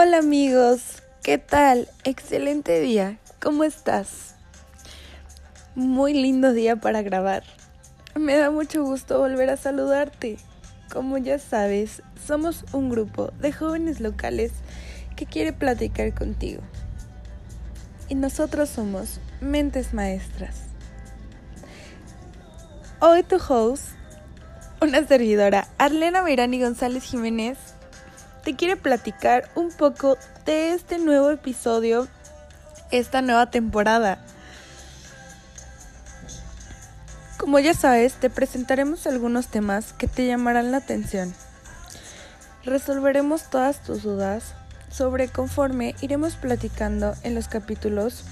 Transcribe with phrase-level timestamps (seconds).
[0.00, 1.88] Hola amigos, ¿qué tal?
[2.04, 4.36] Excelente día, ¿cómo estás?
[5.74, 7.42] Muy lindo día para grabar.
[8.14, 10.38] Me da mucho gusto volver a saludarte.
[10.92, 14.52] Como ya sabes, somos un grupo de jóvenes locales
[15.16, 16.62] que quiere platicar contigo.
[18.08, 20.60] Y nosotros somos Mentes Maestras.
[23.00, 23.88] Hoy tu host,
[24.80, 27.58] una servidora, Arlena Mirani González Jiménez,
[28.48, 32.08] te quiere platicar un poco de este nuevo episodio,
[32.90, 34.24] esta nueva temporada.
[37.36, 41.34] Como ya sabes, te presentaremos algunos temas que te llamarán la atención.
[42.64, 44.54] Resolveremos todas tus dudas
[44.90, 48.24] sobre conforme iremos platicando en los capítulos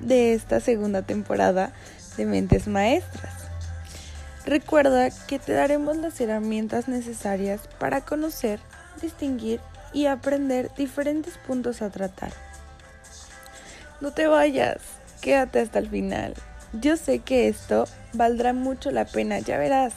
[0.00, 1.72] de esta segunda temporada
[2.16, 3.34] de Mentes Maestras.
[4.46, 8.58] Recuerda que te daremos las herramientas necesarias para conocer
[9.00, 9.60] distinguir
[9.92, 12.32] y aprender diferentes puntos a tratar.
[14.00, 14.78] No te vayas,
[15.20, 16.34] quédate hasta el final.
[16.72, 19.94] Yo sé que esto valdrá mucho la pena, ya verás.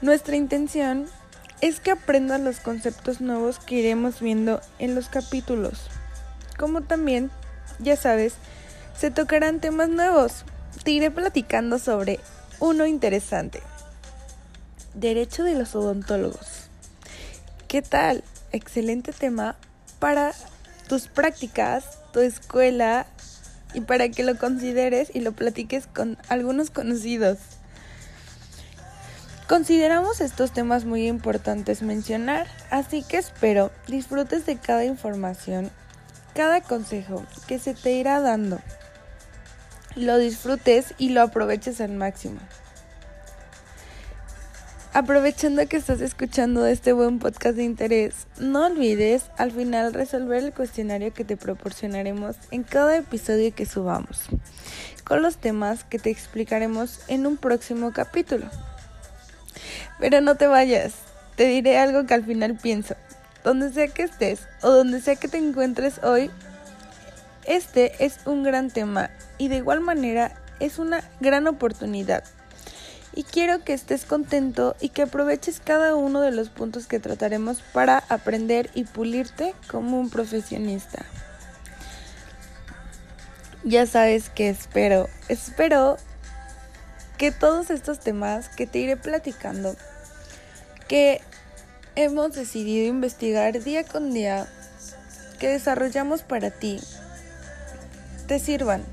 [0.00, 1.06] Nuestra intención
[1.60, 5.88] es que aprendas los conceptos nuevos que iremos viendo en los capítulos.
[6.58, 7.30] Como también,
[7.78, 8.34] ya sabes,
[8.96, 10.44] se tocarán temas nuevos.
[10.82, 12.20] Te iré platicando sobre
[12.60, 13.62] uno interesante.
[14.94, 16.53] Derecho de los odontólogos.
[17.74, 18.22] ¿Qué tal?
[18.52, 19.56] Excelente tema
[19.98, 20.30] para
[20.88, 23.04] tus prácticas, tu escuela
[23.72, 27.38] y para que lo consideres y lo platiques con algunos conocidos.
[29.48, 35.68] Consideramos estos temas muy importantes mencionar, así que espero disfrutes de cada información,
[36.32, 38.60] cada consejo que se te irá dando.
[39.96, 42.38] Lo disfrutes y lo aproveches al máximo.
[44.94, 50.52] Aprovechando que estás escuchando este buen podcast de interés, no olvides al final resolver el
[50.52, 54.26] cuestionario que te proporcionaremos en cada episodio que subamos,
[55.02, 58.46] con los temas que te explicaremos en un próximo capítulo.
[59.98, 60.94] Pero no te vayas,
[61.34, 62.94] te diré algo que al final pienso.
[63.42, 66.30] Donde sea que estés o donde sea que te encuentres hoy,
[67.46, 72.22] este es un gran tema y de igual manera es una gran oportunidad
[73.16, 77.62] y quiero que estés contento y que aproveches cada uno de los puntos que trataremos
[77.72, 81.04] para aprender y pulirte como un profesionista.
[83.62, 85.96] Ya sabes que espero, espero
[87.16, 89.76] que todos estos temas que te iré platicando,
[90.88, 91.20] que
[91.94, 94.48] hemos decidido investigar día con día,
[95.38, 96.80] que desarrollamos para ti,
[98.26, 98.84] te sirvan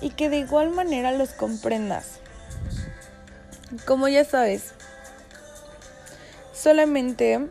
[0.00, 2.20] y que de igual manera los comprendas
[3.84, 4.72] como ya sabes,
[6.52, 7.48] solamente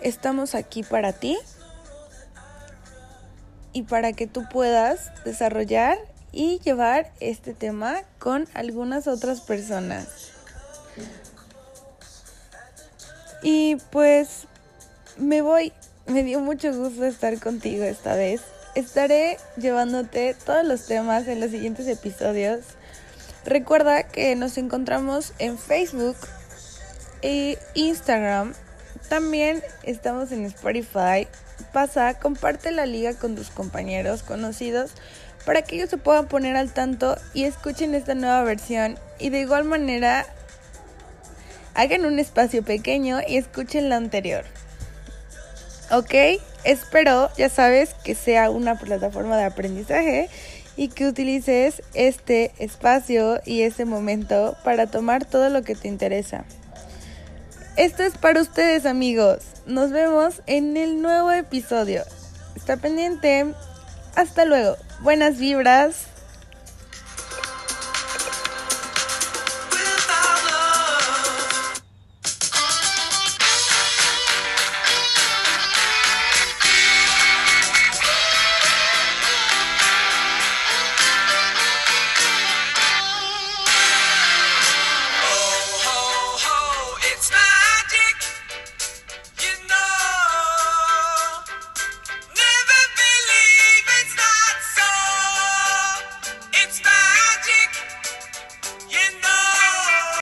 [0.00, 1.38] estamos aquí para ti
[3.72, 5.98] y para que tú puedas desarrollar
[6.32, 10.32] y llevar este tema con algunas otras personas.
[13.42, 14.46] Y pues
[15.18, 15.72] me voy,
[16.06, 18.40] me dio mucho gusto estar contigo esta vez.
[18.74, 22.60] Estaré llevándote todos los temas en los siguientes episodios.
[23.44, 26.16] Recuerda que nos encontramos en Facebook
[27.20, 28.54] e Instagram.
[29.08, 31.28] También estamos en Spotify.
[31.72, 34.92] Pasa, comparte la liga con tus compañeros conocidos
[35.44, 38.98] para que ellos se puedan poner al tanto y escuchen esta nueva versión.
[39.18, 40.24] Y de igual manera,
[41.74, 44.44] hagan un espacio pequeño y escuchen la anterior.
[45.90, 46.14] ¿Ok?
[46.64, 50.30] Espero, ya sabes, que sea una plataforma de aprendizaje
[50.76, 56.44] y que utilices este espacio y este momento para tomar todo lo que te interesa.
[57.76, 59.38] Esto es para ustedes amigos.
[59.66, 62.02] Nos vemos en el nuevo episodio.
[62.54, 63.52] Está pendiente.
[64.14, 64.76] Hasta luego.
[65.02, 66.13] Buenas vibras.